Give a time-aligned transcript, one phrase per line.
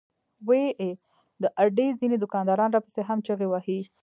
[0.47, 0.91] وې ئې"
[1.41, 3.79] د اډې ځنې دوکانداران راپسې هم چغې وهي